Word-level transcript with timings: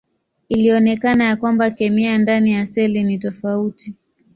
Ilionekana 0.49 1.23
ya 1.23 1.35
kwamba 1.35 1.71
kemia 1.71 2.17
ndani 2.17 2.51
ya 2.51 2.65
seli 2.65 3.03
ni 3.03 3.17
tofauti. 3.17 3.95